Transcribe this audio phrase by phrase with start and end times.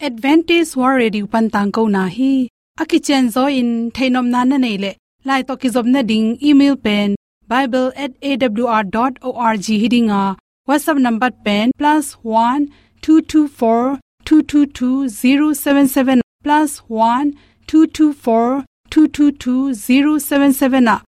[0.00, 2.48] advantage war radio pan tang ko na hi.
[2.80, 4.94] Aki chen zo in, thainom na na nei le.
[5.24, 7.16] Lai to ki zob na ding, email pen
[7.48, 10.36] bible@awr.org hiding a.
[10.68, 12.68] Whatsapp number pen, plus +1
[13.02, 17.32] 224 222 077 plus +1
[17.66, 21.02] 224 222 077 a.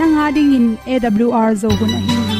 [0.00, 2.39] hong samun ding in awr zo gun a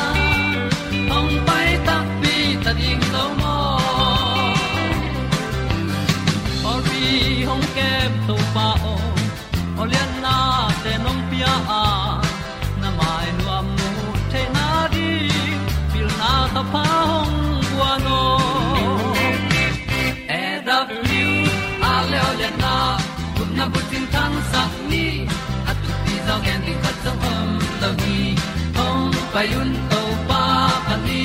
[29.41, 30.43] payun to pa
[30.85, 31.21] pan ni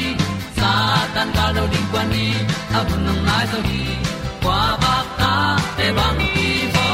[0.59, 0.71] sa
[1.15, 2.27] tan ga do ding kwan ni
[2.78, 3.82] a bu nang mai so hi
[4.44, 5.32] kwa ba ta
[5.78, 6.87] te bang ki bo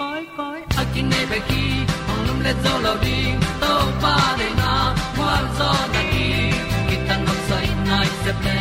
[0.00, 1.64] koi koi a kin nei pe ki
[2.10, 3.72] ong lum le zo lo ding to
[4.04, 4.70] pa de na
[5.16, 6.28] kwa zo na ni
[6.88, 8.56] ki tan nok sai nai se ple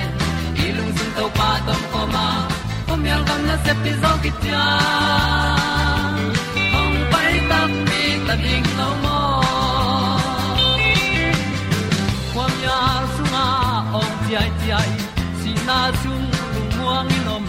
[0.64, 2.28] i lung sun to pa tom ko ma.
[2.88, 4.66] Ko mi al gam na se pi zo ki ta
[6.82, 9.11] ong pai ta mi ta ding lo mo
[15.72, 17.46] na chung lu muang in om.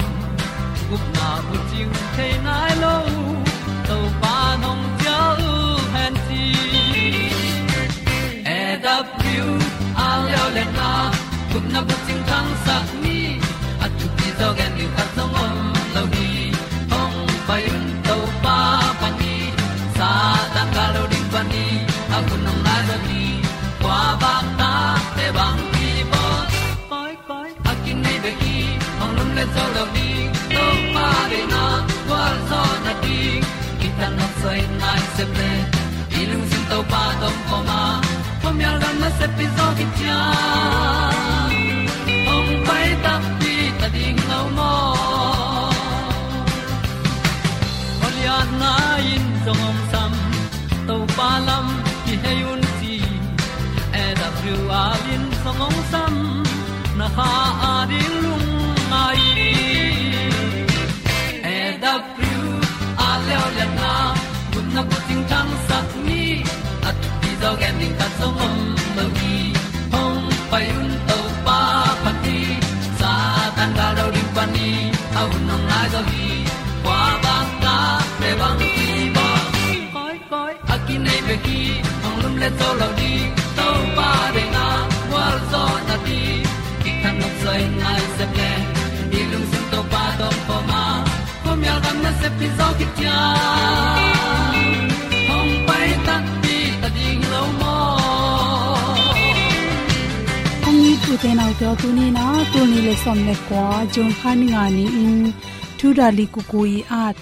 [0.88, 2.94] Gup na bu ting te nai lo
[3.88, 5.54] to pa nong pia u
[5.94, 6.44] han ti
[8.58, 9.48] e da pru
[10.06, 10.90] a leo le na
[11.52, 13.18] gup na bu ting tang sa ni
[13.84, 15.81] at tu ti zo gen ni khat song om
[29.54, 30.08] zo lo di
[30.54, 30.64] to
[30.94, 31.64] pa de na
[32.06, 33.18] kwa zo na di
[33.80, 35.52] ki ta na sai nai se ple
[36.18, 37.80] i lung sin to pa tom ko ma.
[38.42, 40.20] Ko mi al gam na se pi zo ki cha
[42.34, 44.72] ong pai ta pi ta ding lo mo
[48.06, 48.72] ol ya na
[49.14, 49.78] in zong
[65.28, 66.42] na sắc ting tang sat ni
[66.82, 68.56] at ti dog ending ta som om
[68.96, 69.36] lo gi
[69.92, 71.60] hong pai un to pa
[72.04, 72.38] pa ti
[72.98, 73.12] sa
[73.56, 74.70] tan ga do ri pa ni.
[75.20, 76.28] Au nong lai do gi
[76.84, 77.76] kwa ba ta
[78.20, 79.28] pe bang ti ba
[79.94, 81.60] koi koi a ki nei be ki
[82.02, 83.12] hong lum le to lo di
[83.56, 84.66] to pa de na
[85.12, 86.20] wa zo na ti
[86.82, 88.52] ki kan nok sai nai se ple
[92.22, 94.01] se pi zo ki tia
[101.12, 103.64] tu te nau te tu ni na tu ni le som le kwa
[103.94, 105.16] jon khan nga ni in
[105.78, 107.16] thu da li ku ku i at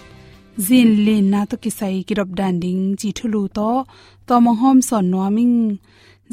[0.66, 3.70] zin lin na to ki sai ki rob dan ding chi thulu to
[4.26, 5.58] to mong hom son no ming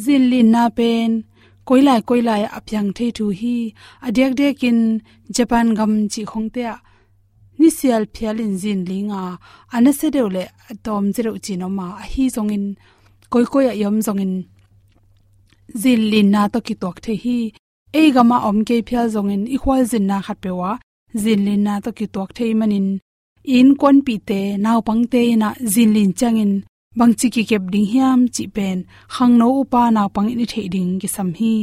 [0.03, 1.09] zin lin na pen
[1.67, 3.55] koilai koilai apyang the thu hi
[4.07, 4.79] adyak dekin
[5.35, 6.75] japan gam chi khongte a
[7.59, 9.23] ni sial phialin zin linga
[9.75, 10.43] anase deule
[10.85, 12.65] tom zero chi no ma hi zongin
[13.31, 14.33] koi koi yom zongin
[15.81, 17.39] zin lin na to ki tok the hi
[17.99, 20.71] e gama om ke phya zong in equal zin na khat pewa
[21.23, 22.87] zin lin na to ki tok the manin.
[23.57, 26.53] In kon pi te naw pang te na zin lin changin
[26.99, 28.77] bang chi ki kep ding hiam chi pen,
[29.13, 31.53] khang no upa na pang ni the ding ki sam hi,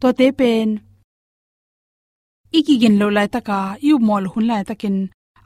[0.00, 0.68] to te pen.
[2.58, 4.96] Iki gen lo lai taka yu mol hun lai takin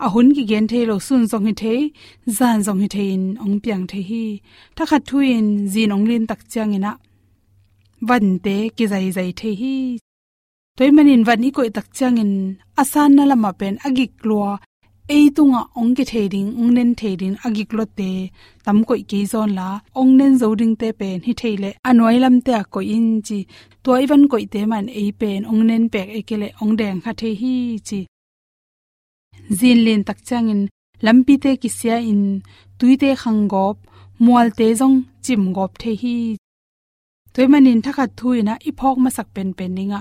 [0.05, 1.75] a hun gi gen the lo sun zong hi the,
[2.37, 4.25] zan zong hi thein ong piang the hi.
[4.77, 6.93] Ta khat thuin zin ong lin tak chang ina
[8.01, 9.99] van te ki zai zai the hi.
[10.77, 12.33] Toy manin van i koi tak chang in
[12.83, 14.51] asan na lama pen agik lua.
[15.09, 18.11] Ei tunga ong ke thading ong nen thading agi klote
[18.65, 19.69] tam koi ke zon la,
[20.01, 23.39] ong nen zo ding te pen hi theile anoi lam te ko in chi.
[23.83, 27.13] To ivan koi te man ei pen, ong nen pek e kele ong deng kha
[27.21, 27.55] the hi
[27.89, 28.01] chi.
[29.59, 30.63] Zin lin tak chang in
[31.05, 32.23] lampi te kisya in.
[32.79, 33.77] Tuite khangop
[34.25, 36.17] mual te jong chim gop the hi
[37.37, 40.01] toy manin thakha thuina i phok ma sak pen pen ninga.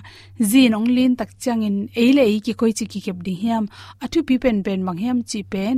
[0.51, 3.63] Zin ong lin tak changin eile ei ki koi chi ki kep ding hiam.
[4.03, 5.75] Athu pi pen pen mang hiam chi pen.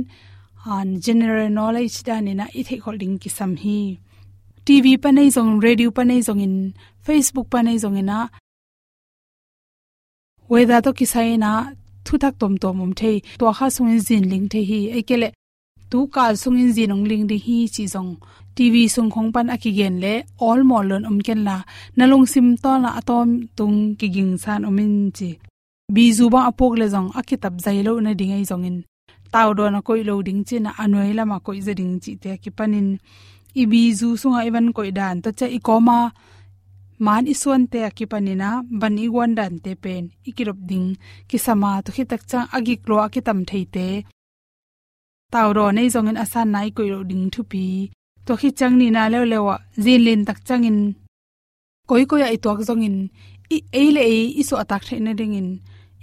[0.74, 3.80] An general knowledge da ni na i the holding ki sam hi.
[4.66, 6.56] Tv pa nei zong, radio pa nei zong in,
[7.06, 8.18] facebook pa nei zong ina
[10.50, 11.50] weda to kisai na
[12.04, 13.16] thu thak tom tom um thei.
[13.40, 14.80] To kha sung zin ling the hi.
[14.98, 15.28] Ekele
[15.90, 18.12] tu kal sung in zin ong ling di hi chi zong
[18.58, 20.14] tv sung khong pan akigen le
[20.46, 21.56] all molon um ken la
[21.98, 23.28] nalung sim to la atom
[23.58, 25.30] tung ki ging san umin chi
[25.94, 28.78] bi zu ba apok le jong akitap zailo na dingai zong in
[29.32, 32.30] taw do na koi lo ding chi na anoi lama koi ze ding chi te
[32.42, 32.88] ki panin
[33.60, 35.98] i bi zu sunga iwan koi dan to cha i koma
[37.04, 38.50] man isuan te ki panina
[38.80, 40.88] ban i wan dan te pen ikirop ding
[41.28, 43.86] ki sama to khitak cha agi klo akitam theite
[45.32, 47.64] taw ro nei zong in asan nai koi lo ding thu pi
[48.28, 50.78] to khi chang ni na le lewa zin lin tak chang in
[51.88, 52.96] koi koi ai tok zong in
[53.56, 55.48] i eile e i so atak the na ding in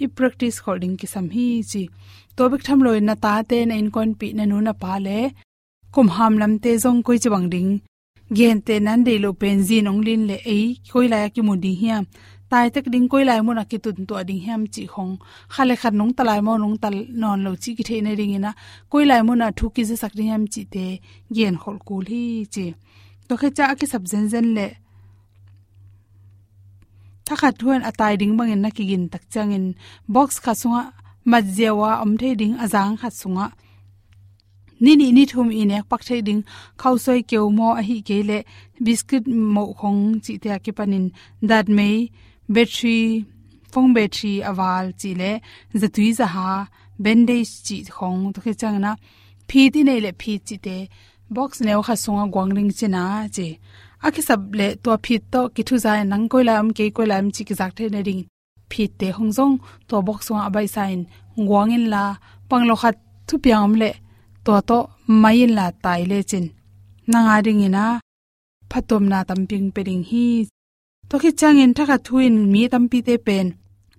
[0.04, 1.84] i practice holding ki sam hi chi
[2.36, 4.94] to bik tham loi na ta te na in kon pi na nu na pa
[5.06, 5.20] le
[5.94, 7.70] kum ham lam te zong koi chi bang ding
[8.38, 11.42] gen te nan de lo pen zin ong lin le ei koi la ya ki
[11.48, 12.04] mu ding hiam
[12.50, 15.14] tai tek ding koi lai mo na ki tun to ading hem chi khong.
[15.54, 18.52] Khale khat nong talai mo nong tal non lo chi ki the ne ring ina.
[18.92, 20.86] Koi lai mo na thu ki je sak ding hem chi te
[21.36, 22.66] gen khol kul hi chi.
[23.28, 24.68] To khe cha ki sab zen zen le.
[27.26, 29.66] Tha kha thuan atai ding bangin na ki gin tak changin
[30.14, 30.82] box kha sunga
[31.32, 33.48] majjewa om the ding azang kha sunga.
[34.84, 36.42] Ni ni ni thum in ek pak thai ding.
[36.82, 38.38] Khau soi keu mo a hi ke le.
[38.86, 39.24] Biscuit
[39.56, 41.06] mo khong chi te ki panin.
[41.78, 41.98] May
[42.54, 43.26] battery
[43.72, 45.32] phong battery awal chi le
[45.82, 46.50] zatui za ha
[47.04, 48.92] bandage chi khong to khe chang na.
[49.50, 50.78] Phi ti nei le phi chi te,
[51.36, 53.04] box ne kha sunga gwang songa gwangling china
[53.36, 53.48] che.
[54.14, 57.28] Khi sab le to phi to ki thu za nang koi am ke koi am
[57.36, 58.24] chi ki zak the ne ring.
[58.72, 59.56] Phi te hong jong
[59.88, 61.02] to box wa abai sign.
[61.48, 62.04] Gwang in la,
[62.50, 62.98] pang lo khat
[63.28, 63.90] thu piam le,
[64.46, 64.78] to to
[65.22, 66.46] mayin la tai le chin.
[67.12, 67.86] Na nga ring ina,
[68.70, 70.26] phatom na tamping pering hi
[71.10, 73.48] to khi changin thaka thuin mi tampi te pen.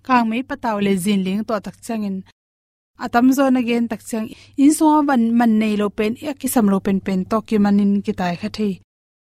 [0.06, 2.16] Kang mei pataw le zin ling to tak changin
[3.04, 4.26] atam zo na gen tak chang
[4.62, 7.56] in so ban man nei lo pen ya ki sam lo pen pen to ki
[7.64, 8.74] manin ki tai kha thei.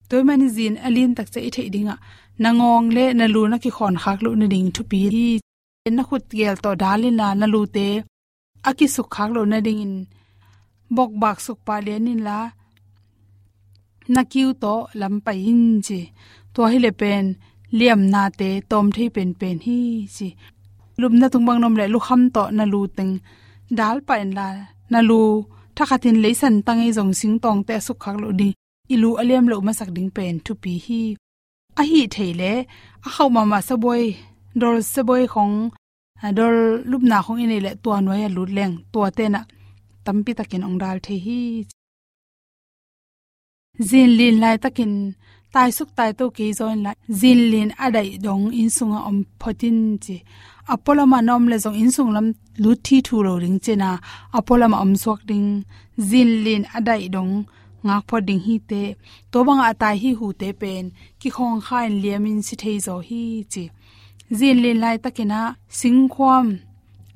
[0.09, 1.97] Toy mani zin alin tak che i thei dinga.
[2.43, 5.29] Nangong le na lu na ki khon khak lu na ding thu pi hi,
[5.97, 7.87] na khut gel to dalin na na lu te.
[8.69, 9.95] Aki suk khak lo na ding in.
[10.97, 12.39] Bok bak suk pa le nin la.
[14.15, 16.01] Na kiu to lam pa in ji
[16.55, 17.25] to hi le pen
[17.79, 19.79] liam na te tom thei pen pen hi
[20.17, 20.29] chi
[21.01, 23.15] lum na tung bang nom le lu kham to na lu teng.
[23.79, 24.49] Dal pa en la
[24.93, 25.21] na lu
[25.77, 28.49] tha khatin leisan tangai jong e sing tong te su khak lo di.
[28.95, 31.03] Ilu aliam lo ma sak ding pen thu pi hi.
[31.81, 32.53] A hi theile
[33.07, 34.05] a khaw ma ma sa boy
[34.61, 35.57] dol sa boy khong
[36.39, 36.57] dol
[36.91, 39.41] lup na khong e ine le to noya lut leng to te na.
[40.05, 41.41] Tampi takin ong dal the hi.
[43.89, 44.93] Zin lin lai takin
[45.53, 49.79] tai suk tai to ki join la zin lin adai dong in sunga om photin
[50.05, 50.17] chi.
[50.75, 52.27] Apollo ma nom le jong in sung lam
[52.63, 53.91] lu thi thu ro ring chena
[54.39, 55.49] apollo ma om sok ding.
[56.09, 57.33] Zin lin adai dong
[57.87, 58.83] ngak pho ding hi te.
[59.31, 60.85] To bang atai hi hu te pen.
[61.21, 63.65] Ki khong khain liamin si thei zo hi chi.
[64.39, 65.41] Zin lin lai takina
[65.79, 66.47] singkhwam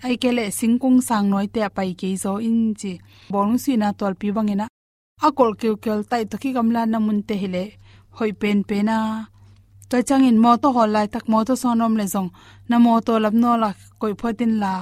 [0.05, 2.93] ai kele singkung sang noi te pai ke zo in chi.
[3.33, 4.67] Bong si na tol pi bangena
[5.27, 7.65] akol keu kel tai to ki gamla na mun te hele
[8.17, 8.99] hoi pen pena.
[9.91, 12.31] To chang in mo to hol lai tak mo to sonom le jong
[12.69, 13.71] na mo to lap no la
[14.01, 14.75] koi photin la.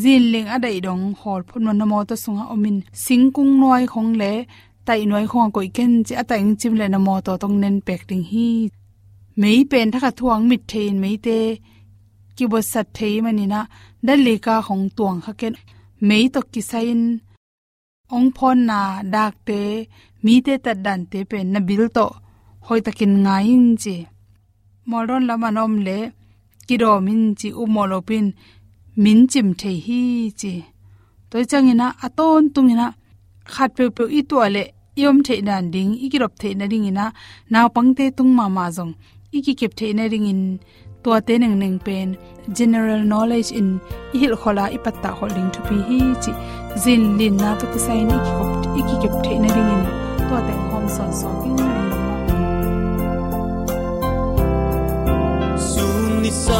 [0.00, 2.76] Zin ling adai dong hol phun na mo to sunga omin.
[3.04, 4.32] Singkung noi khong le.
[4.86, 7.76] Tai noi khong koi ken chi ata ing chim le na mo to tong nen
[7.86, 8.48] pek ding hi.
[9.40, 11.38] Mei pen thaka thuang mit thein mei te.
[12.36, 13.60] Ki bo sat thei manina
[14.06, 15.54] dali ka hong tuang kha ken.
[16.08, 16.40] Mei to
[18.16, 18.80] องพอนนา
[19.14, 19.50] ดักเต
[20.24, 21.98] มีเตตัดดันเตเป็นนบิลโต
[22.66, 23.96] หอยตะกินงายินจี
[24.90, 25.90] มอรอนละมานอมเล
[26.68, 28.26] กิโดมินจีอุโมโลปิน
[29.04, 30.02] มินจิมเทฮี
[30.40, 30.52] จี
[31.30, 32.88] ตัวจังยินะอต้นตุงยินะ
[33.54, 34.66] ขาดเปลวเปลวอีตัวเลย
[35.02, 37.06] ยอมเทดันดิงอีกิรบเทนดิงินะ
[37.52, 38.88] นาวปังเตตุงมามาจง
[39.32, 40.40] อีกิเก็บเทนดิงิน
[41.04, 42.08] ตัวเตหนึ่งหนึ่งเป็น
[42.56, 43.68] general knowledge in
[44.12, 46.30] อีหิลคอลาอีปัตตาฮอลลิงทุพีฮีจี
[46.78, 49.82] zin lin na to kusai ni ki kop i ki kep the na ring in
[50.28, 51.66] to te hom son so ki ni
[55.70, 56.59] sun ni sa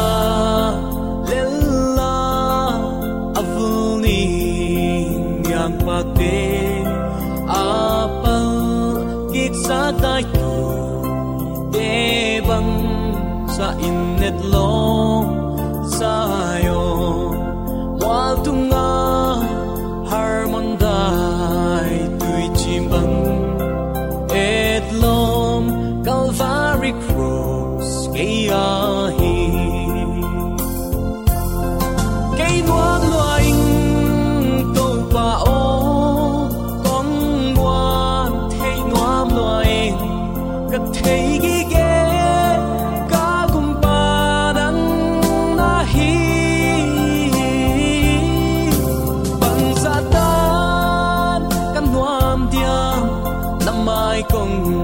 [54.29, 54.80] na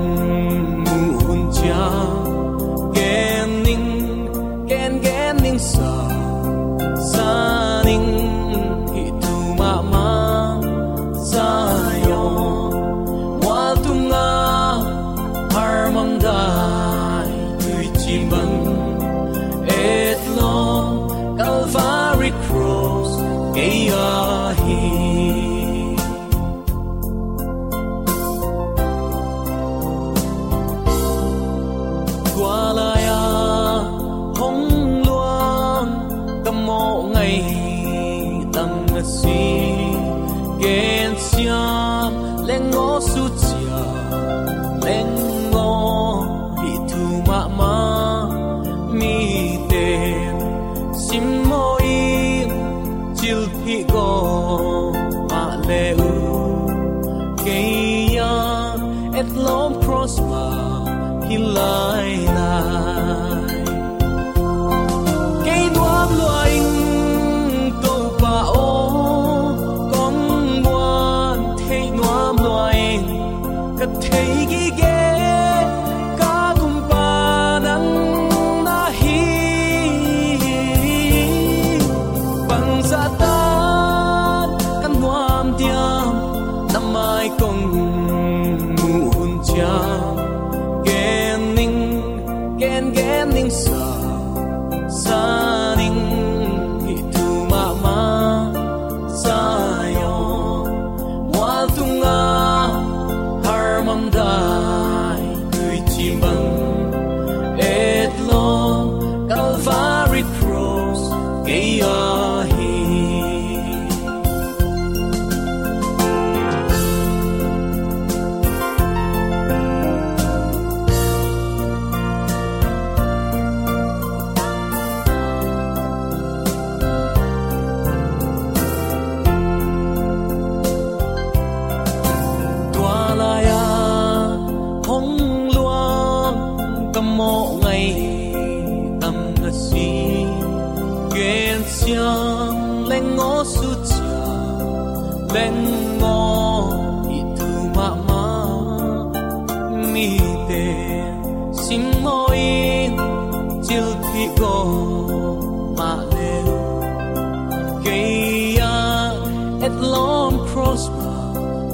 [159.67, 161.15] et long prosper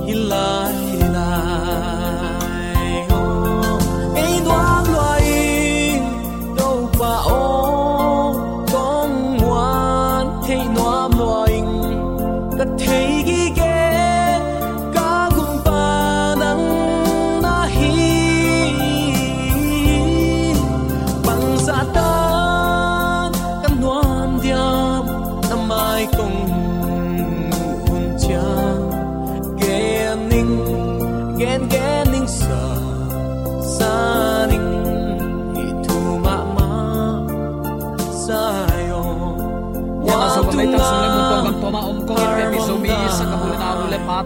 [0.08, 0.78] hi lai
[1.16, 1.74] lai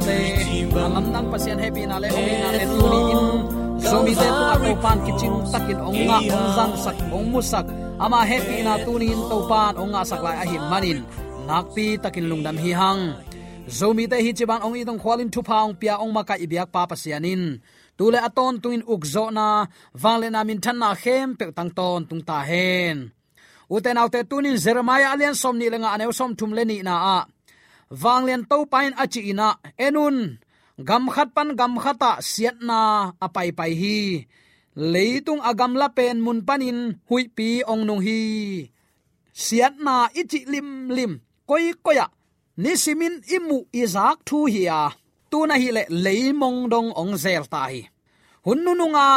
[0.06, 0.18] te
[0.76, 3.28] lam nang pasien happy na le ong na le tu ni in
[3.90, 7.28] so mi te to ko pan ki ching takin ong nga ong zang sak ong
[7.32, 7.66] musak
[8.04, 11.00] ama happy na tu ni in to pan ong nga sak lai a him manin
[11.48, 13.02] nakpi takin lungdam hi hang
[13.78, 17.44] zomi te hi chiban ong itong khwalin thu paung pia ong maka ibyak pa pasianin
[17.98, 19.48] tule aton tuin ukzo na
[20.04, 22.98] wangle na min than na khem pe tang ton tung ta hen.
[23.76, 27.18] Uten autte tunin jeremiah alian som ni lenga aneu som thum le ni na a
[27.92, 29.50] wanglen to pain achi ina.
[29.78, 30.18] Enun,
[30.88, 32.80] gam khat pan gam khata siat na
[33.26, 33.98] apai pai hi.
[34.78, 36.80] Leitung agam la pen mun panin
[37.10, 38.22] hui pi ong nung hi.
[39.34, 41.12] Siat na ichi lim lim.
[41.50, 42.06] Koi koya,
[42.62, 44.80] ni simin imu izak thu hiya
[45.32, 47.82] tu na hi le leimong dong ong zel ta hi.
[48.46, 49.08] Hun nu nunga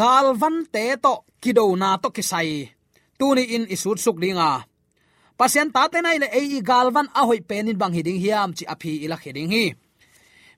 [0.00, 2.50] gal van te to kido na to kisai
[3.18, 4.50] tu ni in isut suk dinga
[5.38, 8.92] pasien ta te nai le ei galvan a hoi penin bang hiding hiam chi aphi
[9.04, 9.64] ila khiding hi.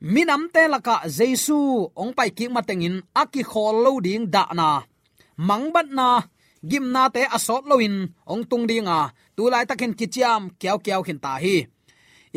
[0.00, 1.58] Minam te laka jesu,
[2.00, 4.68] ong pai ki matengin aki khol lo ding da na.
[5.48, 6.08] Mangbat na,
[6.70, 7.94] gim na te asot loin
[8.26, 11.56] ong tung dinga tu lai takin kichiam kyau kyau khin ta hi.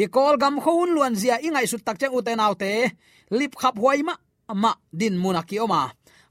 [0.03, 2.71] I kol gam khun luan zia ingai su tak chang uten autte
[3.37, 4.15] lip khap huai ma
[4.53, 5.81] ma din munaki oma.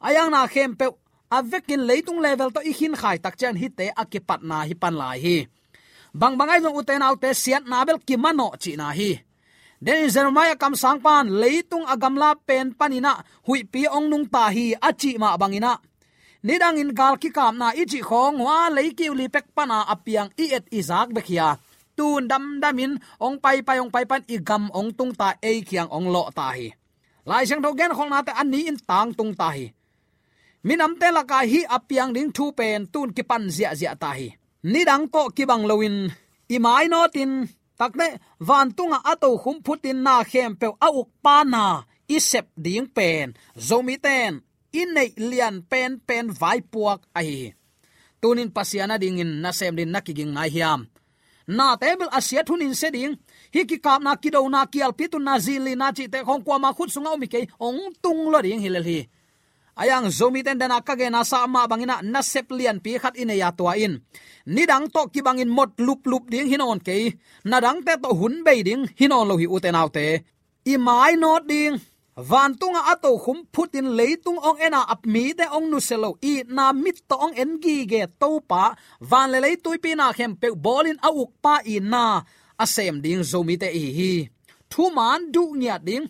[0.07, 0.87] Ayang na khem pe
[1.31, 5.19] avekin leitung level to ihin khai tak chan hi te akipat na hi pan lai
[5.25, 5.37] hi
[6.13, 9.21] bang bangai jong uten autte siat nabel ki kimano chi na hi.
[9.81, 14.77] Den jeremiah kam sang pan, leitung agamla pen panina, hui pi ong nung ta hi,
[14.77, 15.81] achi ma bangina.
[16.45, 20.53] Nidang in gal ki kam na ichi khong, wa leiki uli pek pana apiang i
[20.57, 21.57] et izak bekhia
[22.01, 25.91] tun dam damin ong pai pai, ong pai pan igam ong tung ta ei khiang
[25.93, 26.73] ong lo ta hi.
[27.29, 29.69] Lai sang tho gen khong na te an ni in tang tung ta hi.
[30.65, 34.11] Minam te la ka hi apiang ding thu pen, tun ki pan zia zia ta
[34.19, 35.97] hi nidang to ki bang loin
[36.55, 37.33] imai no tin.
[37.79, 38.09] Takne
[38.49, 41.65] van tunga ato khum phutin na khem pe auk pa na.
[42.17, 43.35] Isep ding pen.
[43.69, 44.33] Zomi ten.
[44.81, 47.55] In nei lian pen pen vai puak ai
[48.21, 50.81] tunin pasiana dingin na sem din nakiging ngai hiam.
[51.49, 53.17] Na table asia thunin seding
[53.55, 56.59] hi ki kap na kido na kial pitu na zili na chi te khong kwa
[56.63, 59.01] ma khut sunga mi ke ong tung lo ding hilel hi
[59.83, 63.49] ayang zomi ten dana kage na sa ma bangina na seplian pi khat ine ya
[63.59, 63.95] tua in.
[64.55, 66.97] Ni dang to ki bangin mot lup lup ding hinon ke
[67.51, 70.07] na dang te to hun be ding hinon lo hi uten autte.
[70.73, 71.75] I mai no ding.
[72.31, 76.35] Van tunga ato khum phutin leitung ong ena apmi te ong nu selo i.
[76.57, 78.65] Na mit to ong en gi ge to pa.
[79.11, 82.05] Van le lei tui pi na khem pe bolin a uk pa i na.
[82.63, 83.89] Asem ding zomi te hi.
[83.99, 84.15] Hi
[84.71, 86.07] thu man du nya ding.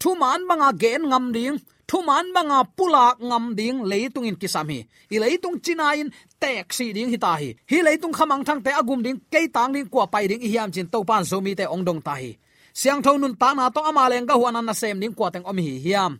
[0.00, 1.56] Thu man banga gen ngam ding
[1.92, 4.80] thuman banga pula ngam ding leitung in kisam hi
[5.14, 6.08] i leitung china in
[6.40, 9.70] tek si ding hi ta hi hi leitung khamang thang te agum ding ke tang
[9.76, 12.32] ding kwa pai ding hiam chin to pan zomi te ong dong ta hi
[12.72, 15.44] siang thon nun ta na to ama leng ga huan na sem ding kwa teng
[15.44, 16.18] om hi hiam.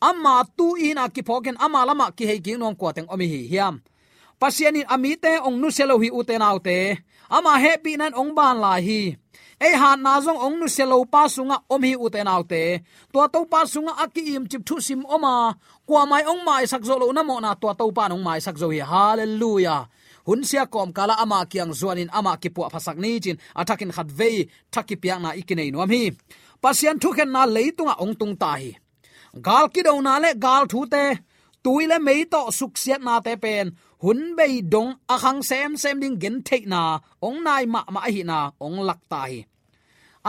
[0.00, 3.20] Amma tu in a ki phoken ama lama ki hei ki nong kwa teng om
[3.20, 3.80] hi hiam.
[4.40, 7.00] Pasiani amite ong nu selo hi uten autte
[7.32, 9.16] ama happy nan ong ban la hi
[9.60, 12.82] ei han na zong ong nu selo pa sunga om hi u te nau te
[13.12, 15.54] to to pa sunga aki im chip thu sim oma à.
[15.86, 18.40] kwa mai ong mai sak zo lo na mo na to to pa nong mai
[18.40, 18.80] sak zo hi.
[18.80, 19.82] Hallelujah.
[20.26, 23.36] Hun sia kom kala ama kiang zuanin ama ki pu phasak ni chin.
[23.60, 26.02] Athakin khat ve thaki piang na ikinei nom hi.
[26.62, 28.70] Pasian thu khen na leitunga ong tung ta hi.
[29.46, 31.04] Gal ki do na le gal thu te.
[31.64, 33.66] Tuile mei to suk siat na te pen
[34.04, 36.82] hun bei dong akhang sem sem ding gen thei na
[37.26, 39.40] ong nai ma ma hi na ong lak ta hi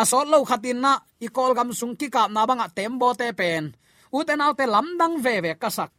[0.01, 0.93] asol lo khatin na
[1.25, 3.63] i kol gam sung ki kap na banga tembo te pen
[4.17, 5.91] uten au te lam dang ve ve kasak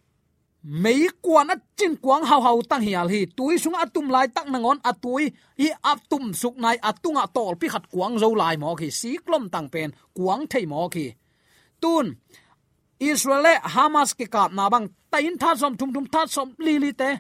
[0.82, 4.46] mei kwan at chin kwang hau hau tang hial hi tui sung atum lai tak
[4.52, 5.24] nangon atui
[5.60, 9.44] hi atum suk nai atunga tol pi khat kwang zo lai mo khi si klom
[9.54, 11.06] tang pen kwang thei mo khi
[11.82, 12.06] tun
[13.10, 16.92] israel hamas ki kap na bang tain tha som thum thum tha som li li
[17.00, 17.10] te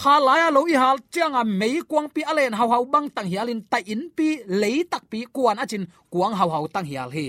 [0.00, 3.28] kha laya lo i hal chiang a mei kwang pi alen hau hau bang tang
[3.30, 4.28] hialin ta in pi,
[4.60, 7.26] lei tak pi kuan a chin kwang hau hau tang hial hi.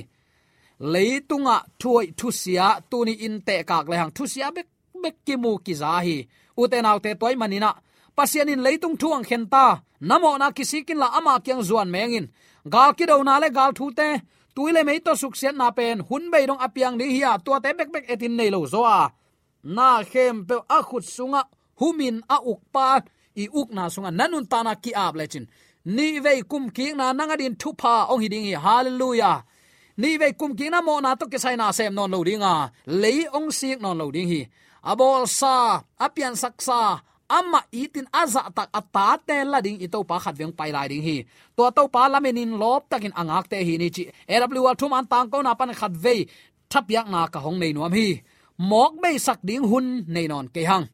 [0.93, 4.11] Leitunga thuai thu sia tuni in te kak le hang.
[4.15, 4.67] Thu sia bek
[5.03, 6.17] bek ki mu ki za hi.
[6.61, 7.69] Uten autte toy manina
[8.17, 9.65] pasianin leitung thuang khen ta.
[10.09, 12.25] Namo na kisikin la ama kyang zuan mengin
[12.73, 14.09] gal ki do na le gal thu te.
[14.55, 15.97] Tuile mei to suk sian na pen.
[16.07, 19.01] Hun bei dong apiang ni hiya tua te bek bek etin nei lo zo a.
[19.75, 21.41] Na khem pe a khut sunga
[21.79, 22.87] humin a ukpa
[23.41, 25.45] i ukna sunga nanun ta na ki ap lechin
[25.85, 28.55] ni ve kum ki na nanga din thu pha ong hiding hi.
[28.65, 29.43] Hallelujah.
[29.97, 32.71] Ni ve kum ki na mo na to ke sai na sem non lo dinga.
[32.87, 34.41] Lei ong sik non lo ding hi.
[34.83, 40.35] Abol sa, apian saksa amma itin aza tak ata te la ding ito pa khat
[40.39, 41.17] veng pai lai ding hi.
[41.55, 44.03] To to pa lamenin lop takin angak te hi ni chi.
[44.33, 46.15] Aw thum an tang ko na pan khat ve
[46.71, 48.23] thap yak na ka hong nei nuam hi.
[48.57, 50.85] Mok be sak ding hun nei non ke hang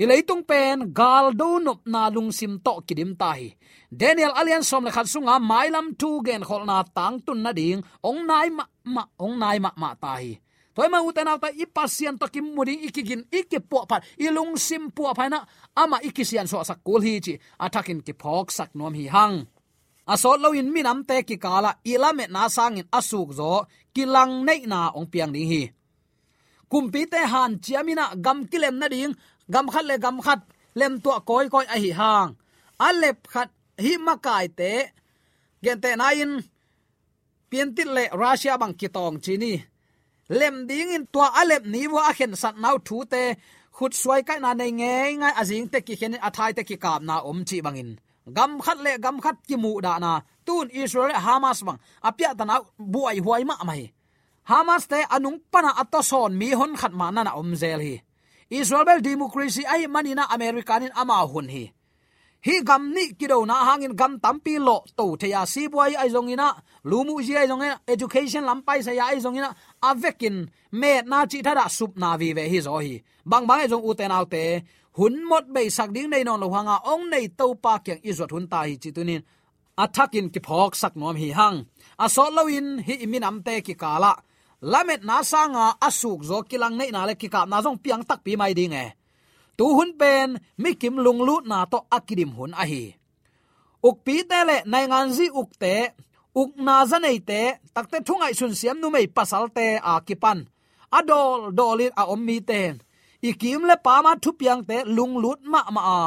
[0.00, 3.48] ileitung pen, gal do nop na lung sim to kidim ta hi
[4.00, 7.82] daniel alian som le khat sunga, mailam tu gen khol na tang tun na ding,
[8.08, 10.32] ong nai ma ma, ong nai ma ma ta hi
[10.74, 14.84] toy ma uten ta i pasien to kim muding ikigin ikke po pa ilung sim
[14.96, 15.44] po phaina,
[15.76, 17.34] ama ikisian so sak kul hi chi
[17.64, 19.36] atakin ki phok sak nom hi hang.
[20.12, 23.52] Asol lo in minam te ki kala ilame na sangin asuk zo
[23.94, 25.62] kilang nei na ong piang ding hi.
[26.70, 29.14] Kumpi te han chiamina gam kilem na ding
[29.54, 30.40] gam khat le gam khat,
[30.78, 32.30] lem tua koi koi a hi hang.
[32.88, 33.48] Alep khat,
[33.84, 34.72] hi makai te.
[35.64, 36.32] Gen te na in
[37.50, 39.54] pientit le russia bang kitong chini.
[40.38, 43.22] Lem ding in tua alep ni wa a khen sat nau thu te.
[43.76, 47.00] Khut suai kai na nei nge ngai azing te ki khen athai te ki kap
[47.08, 47.90] na om chi bangin
[48.36, 50.12] gam khat le gam khat ki mu da na.
[50.46, 52.54] Tun israel, hamas bang apya ta na
[52.92, 53.82] buai huai ma mai.
[54.50, 57.94] Hamas te anung pana atoson mi hon khat ma na na om zel hi
[58.50, 61.72] israel democracy, ai manina americanin ama hun hi.
[62.42, 66.08] Hi gam ni kido na hangin gam tampi lo to the ya si boy ai
[66.08, 71.02] zong ina, lumu ji ai zong education lampai sa ya ai zong ina, avekin me
[71.02, 73.02] na chi thara sup na vi ve hi zo hi.
[73.24, 74.64] Bang bang ai zong uten te te,
[74.96, 78.32] hun mot be sak ding nei non lo hanga ong nei to pa kyang izot
[78.32, 79.22] hun ta hi chi tunin
[79.76, 81.66] athakin ki phok sak nom hi hang.
[81.98, 84.12] A so lo in hi imin am te ki kala
[84.62, 88.20] lamet na sanga asuk zo kilang nei na le ki ka na zong piang tak
[88.24, 88.86] pi mai ding e.
[89.56, 93.00] Tu hun pen, mi kim lung lu na to akidim hun a hi
[93.88, 95.74] uk pi te le nai ngan zi uk te,
[96.40, 97.40] uk na za nei te
[97.74, 100.38] takte thungai sun siam nu mei pasal te a kipan.
[100.98, 102.74] Adol dolit a om mi ten
[103.28, 106.02] ikim le pa ma thu piang te lung lut ma ma a.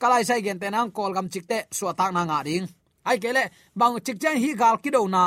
[0.00, 2.66] Kalai sai gen te nang kol gam chik te suwa tak na nga ding.
[3.08, 3.44] Ai kele
[3.78, 5.24] bang chik chen hi gal ki do na.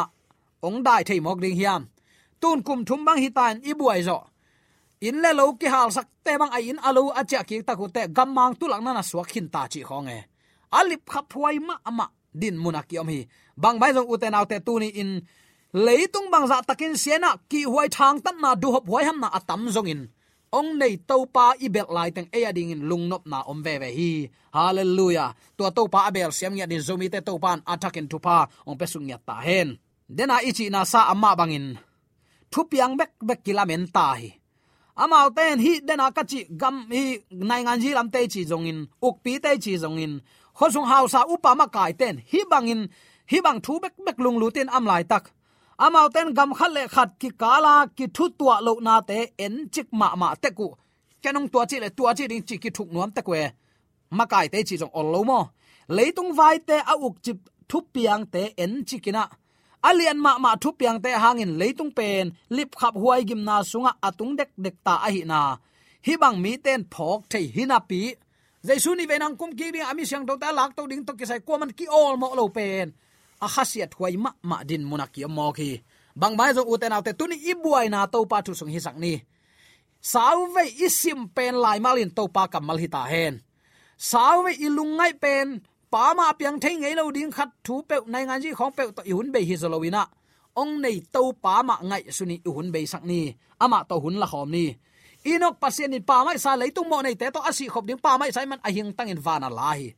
[0.68, 1.82] Ong dai thei mok ding hiam
[2.42, 4.18] tun kum thum bang hitan ibu i zo.
[5.00, 7.74] In le lo ki hal sak te bang ai in alo a cha ki ta
[7.80, 10.20] ku te gam mang tu lang na na suak khin ta chi khong e.
[10.80, 12.06] Alip khap huai ma ama
[12.42, 13.24] din munak yom hi.
[13.56, 15.12] Bang bai jong uten autte tu ni in
[15.86, 19.30] leitung bang za takin siena ki huai thang tan na du hop huai ham na
[19.38, 20.02] atam zong in.
[20.52, 23.60] Ong nei to pa i bel lai teng e ading in lung nop na om
[23.66, 24.12] ve ve hi.
[24.52, 25.32] Hallelujah.
[25.58, 28.50] To to pa abel siam nya din zomi te to pan atakin tu pa.
[28.68, 29.78] Ong pesung nya ta hen.
[30.10, 31.78] Dena ichi na sa amma bangin
[32.52, 34.30] thu piang bek bek kilamen ta hi
[35.04, 37.04] amao ten hi dena ka chi gam hi
[37.50, 40.14] nai ngan ji lam te chi jong in uk pi te chi jong in
[40.60, 42.82] kho sung hau sa upa ma kai ten, hi bangin,
[43.32, 45.24] hi bang thu bek bek lung lu ten am lai tak.
[45.86, 49.54] Amao ten gam khat le khat ki kala, ki thu tua lo na te en
[49.74, 50.68] chik ma ma te ku.
[51.24, 53.42] Kenong tua chi le tua chi ding chi ki thuk nuam te kwe.
[54.18, 55.40] Ma kai te chi jong ol lo mo.
[55.96, 57.38] Leitung vai te a uk chip
[57.70, 59.24] thu piang te en chikina
[59.88, 63.92] alian ma ma thu piang te hangin leitung pen, lip khap huai gim na sunga
[64.08, 65.42] atung dek dek ta a hi na.
[66.06, 68.02] Hi bang mi ten phok thei hina pi.
[68.68, 71.26] Jaisu ni venang kum ki ri ami siang to ta lak to ding to ki
[71.30, 72.88] sai koman ki all mo lo pen.
[73.46, 75.72] A khasiat huai ma ma din munaki mo ki.
[76.20, 79.14] Bang mai zo uten autte tuni ibuai na to pa thu sung hi sak ni.
[80.12, 83.40] Sauve isim pen lai malin to pa kamal hi ta hen.
[84.12, 85.48] Sauve ilungai pen
[85.92, 88.84] pa ma piang thei ngei lo ding khat thu pe nai ngan ji khong pe
[88.98, 90.04] to i hun be hi zolowina
[90.62, 93.22] ong nei to pa ma ngai suni i hun be sak ni.
[93.64, 94.66] Ama to hun la khom ni.
[95.32, 98.18] Inok pasien in pa mai sa leitung mo nei te to asi khop ding pa
[98.20, 99.92] mai sai man a hing tang in vana la hi.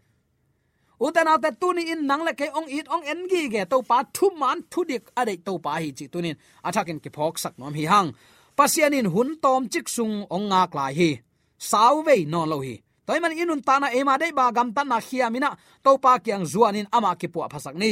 [1.05, 3.97] Utana te tuni in nang le ke ong it ong en gi ge to pa
[4.15, 7.53] thu man thu dik a dei to pa hi chi tunin athakin ki phok sak
[7.59, 8.09] nom hi hang.
[8.57, 11.11] Pasien in hun tom chik sung ong nga lai hi.
[11.69, 12.75] Sau ve non lo hi
[13.11, 15.49] toy man inun tana ema dei ba gam tan na khia mina
[15.83, 17.91] to pa kyang zuanin ama ki pu phasak ni.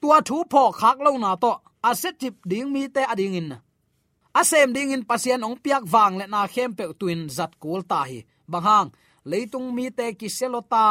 [0.00, 1.52] Tua thu pho khak lo na to,
[1.90, 3.50] aset chip ding mi te ading in.
[4.40, 8.00] Asem ding in pasien ong piak wang le na khem pe tuin zat kul ta
[8.08, 8.18] hi.
[8.52, 8.88] Banghang
[9.30, 10.86] leitung mi te ki selota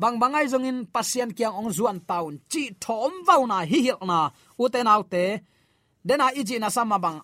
[0.00, 4.00] bang bangai zong in pasien kyang ong zuan taun, chi thom vau na hi hil
[4.10, 4.20] na.
[4.62, 5.24] Uten autte
[6.06, 7.18] dena iji na sama bang,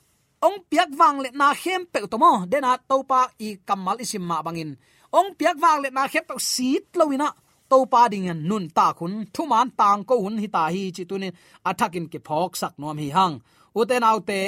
[0.46, 4.38] ong piak wang le na khem pe to mo dena topa i kamal isim ma
[4.46, 4.72] bangin
[5.12, 7.28] ong piak wang le na khep to sit loina
[7.70, 10.82] to pa ding an nun ta khun, thu man tang ko hun hi ta hi
[10.96, 11.34] chi tunin
[11.68, 13.34] athakin ke phok sak nom hi hang.
[13.78, 14.40] Uten autte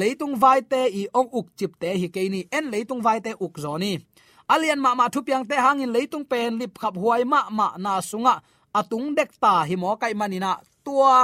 [0.00, 3.30] leitung vai te i ong uk chip te hi ke ni, en leitung vai te
[3.44, 3.92] uk zoni
[4.48, 7.92] alian ma ma thu piang te hangin leitung pen lip khap huai ma ma na
[8.10, 8.34] sunga
[8.78, 10.52] atung dek ta hi mo kai manina
[10.84, 11.16] tua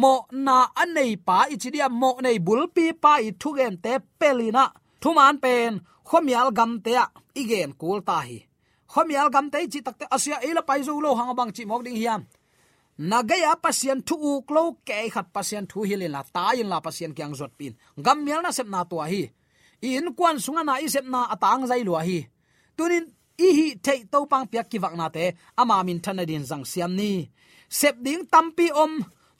[0.00, 0.14] mo
[0.46, 4.64] na anei pa ichidia mo nei bulpi pa i thugen te pelina
[5.02, 5.72] thuman pen
[6.08, 6.92] khomial gam te
[7.34, 8.38] igen kul ta hi.
[8.92, 11.98] Khomial gam te chi takte asia ela pai zo lo hang bang chi mok ding
[12.02, 12.22] hiam.
[13.10, 17.12] Nagaya pasien thu u klo ke khat pasien thu hilin la ta in la pasien
[17.16, 17.72] kyang zot pin.
[18.04, 19.22] Gam mial na sep na to hi.
[19.82, 22.18] In kwan sunga na i sep na atang zai lo hi.
[22.76, 23.04] Tunin,
[23.46, 25.24] i hi te to pang piak ki wak na te,
[25.60, 27.10] ama min thanadin jang siam ni.
[27.68, 28.92] Sep ding tampi om,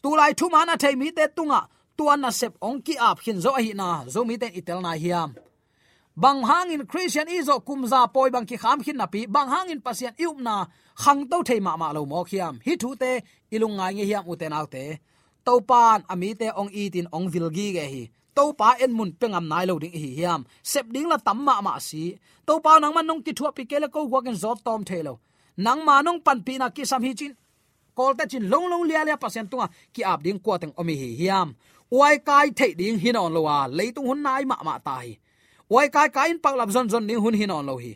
[0.02, 1.60] tu lai thu mana thei mi te tunga
[1.96, 4.92] tuan na sep ong ki ap hin zo hi na, zo mi ten itel na
[5.02, 5.30] hiam
[6.16, 9.26] bang hangin christian izo kumza poi bang ki kham khin na pi.
[9.26, 10.64] Bang hangin pasien ium na
[11.02, 12.54] khang to thei ma ma lo mo khiam.
[12.66, 13.20] Hi thu te,
[13.54, 14.84] ilung ngai nge hiam uten autte
[15.46, 18.02] to pan ami te ong i tin ong vilgi ge hi.
[18.36, 20.40] To pa en mun pengam nai lo ding hi hiam.
[20.62, 22.16] Sep ding la tam ma ma si.
[22.46, 25.14] To pa nang man nong ki thu pi kele ko wa gen zot tom thelo
[25.56, 27.32] nang ma nong pan pi na ki sam hi chin
[27.96, 30.94] kol ta chin long long lia lia pasien tunga ki ap ding ko teng omi
[31.02, 31.48] hi hiam.
[31.90, 35.08] Wai kai thei ding hin on lo wa leitung hun nai ma ma tai
[35.72, 37.92] wai kai kai in pak lap zon zon ding hun hin on lo hi.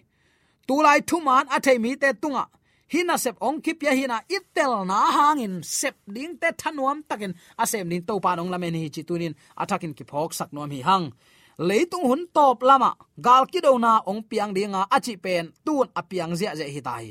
[0.66, 2.44] Tu lai thu man a thei mi te tunga.
[2.92, 5.54] Hina sep ong kip ya hina itel na hangin.
[5.62, 7.32] Sep ding te thanuam takin.
[7.62, 10.80] Asem nin to pa nong lamen hi chi tunin atakin ki phok sak nom hi
[10.88, 11.06] hang.
[11.68, 12.90] Leitung hun top lama.
[13.26, 15.44] Gal ki do na ong piang dinga achi pen.
[15.66, 17.06] Tun apiang zia je hi tai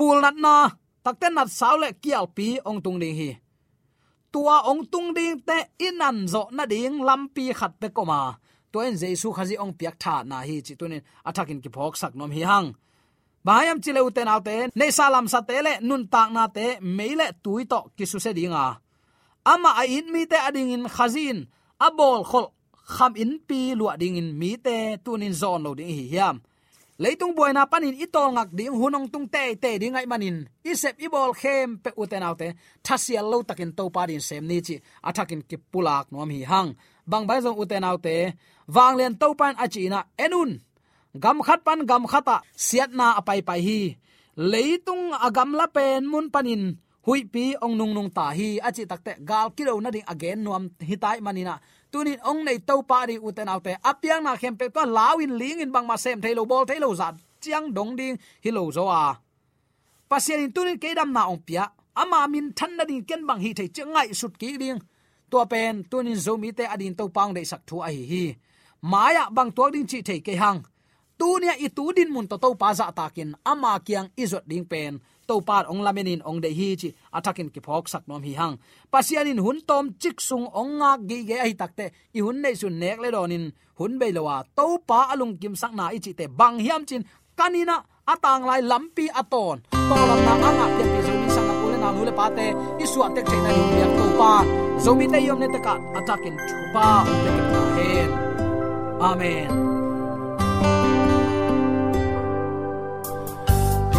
[0.00, 0.56] pul nat na.
[1.04, 3.30] Takten nat saule kial pi ong tung ding hi.
[4.32, 8.20] Tua ong tung ding te inan zo na ding lampi khat pe koma
[8.72, 12.12] to en jesu khazi ong piak tha na hi chi tunin athakin ki phok sak
[12.18, 12.68] nom hi hang.
[13.46, 17.80] Bayam chile uten autte ne salam sa tele nun tak na te meile tui to
[17.96, 18.64] kisu se dinga
[19.52, 21.38] ama a in mi te ading in khazin
[21.86, 22.46] abol khol
[22.94, 26.36] kham in pi lu ading in mi te tunin zon lo ding hi hiam.
[27.00, 31.32] Leitung boina panin itol ngak ding hunong tung te te ding ai manin isep ibol
[31.40, 32.48] khem pe uten autte
[32.84, 34.76] thasial lo takin to parin sem ni chi
[35.08, 36.70] athakin ki pulak nom hi hang
[37.06, 38.34] bang bai zong uten autte
[38.66, 40.60] wang len to pan achina enun.
[41.22, 43.80] Gam khat pan gam khata siat na apai pai hi.
[44.36, 48.62] Leitung agam la pen mun panin, hui pi ong nung nung ta hi.
[48.62, 51.58] Achi takte gal kilo na ding again nuam hitai manina
[51.90, 55.60] tunin ong nei to pa ri uten autte apiang na khem pe to lawin ling
[55.60, 57.14] in bang ma sem thailo bol thailo zat.
[57.42, 59.18] Chiang dong ding hilo zo a.
[60.10, 61.64] Pasien in tunin kedam na ong pia.
[61.96, 64.78] Ama min than na ding ken bang hi thei chengai sut ki ding
[65.30, 68.24] to pen tunin zomi te adin to pang dei sak thu a hi hi.
[68.82, 70.60] Maya bang to ding chi thei ke hang.
[71.18, 74.64] Tu nia i tu din mun to to pa za takin ama kyang izot ding
[74.64, 75.00] pen.
[75.28, 78.54] To par ong lamenin ong de hi chi atakin ki phok sak nom hi hang.
[78.92, 82.74] Pasianin hun tom chik sung ong nga gi ge ai takte i hun nei sun
[82.82, 83.44] nek le donin
[83.78, 87.04] hun be lowa to pa alung kim sak na i chi te bang hiam chin.
[87.38, 87.76] Kanina
[88.12, 91.19] atang lai lampi aton to lam na anga pe pe zo
[91.90, 92.46] sang na nu le pa te
[92.82, 93.62] i su atek che na ni
[93.98, 94.32] to pa
[94.84, 96.36] zo te yom ne te ka attack in
[96.74, 98.10] pa ong te ka hen
[99.08, 99.50] amen.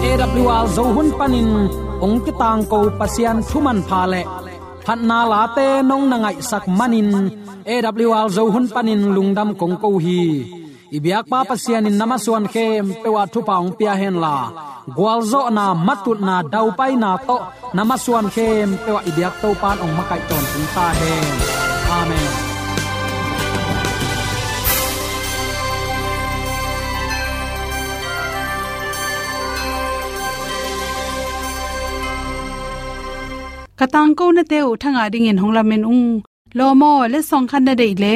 [0.08, 1.52] AWR zo hun panin
[2.06, 4.22] ong ki tang ko pasian thuman pha le
[4.86, 7.10] phat na la te nong na ngai sak manin
[7.74, 10.22] AWR zo hun panin lungdam kong ko hi
[10.98, 14.36] ibyak pa pasian in namaswan khem pewa thu paung pia hen la
[14.98, 17.38] gwalzo na matut na dau pai na to
[17.76, 21.36] namaswan khem pewa ibyak to pan ong makai ton tin ta hen
[22.00, 22.32] amen
[33.80, 36.08] katang ko na teu thanga ding in hongla men ung
[36.58, 38.16] lomo le song khan na dei le